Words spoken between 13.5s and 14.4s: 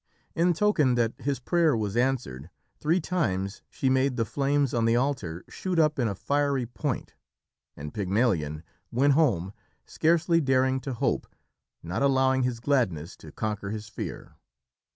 his fear.